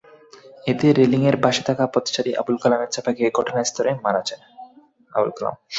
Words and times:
এতে 0.67 0.87
রেলিংয়ের 0.91 1.37
পাশে 1.43 1.61
থাকা 1.67 1.83
পথচারী 1.93 2.31
আবুল 2.33 2.55
কালাম 2.57 2.81
চাপা 2.93 3.11
খেয়ে 3.15 3.35
ঘটনাস্থলেই 3.37 3.95
মারা 4.05 4.21
যান। 4.27 4.41